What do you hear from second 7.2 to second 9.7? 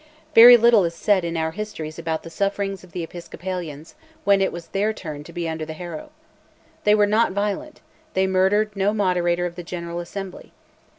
violent, they murdered no Moderator of the